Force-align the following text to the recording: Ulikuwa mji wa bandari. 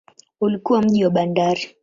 Ulikuwa 0.41 0.81
mji 0.81 1.03
wa 1.05 1.11
bandari. 1.11 1.61